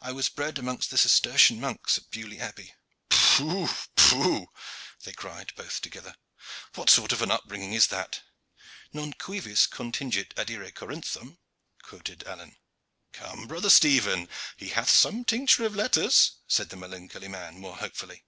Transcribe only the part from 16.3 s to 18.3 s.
said the melancholy man more hopefully.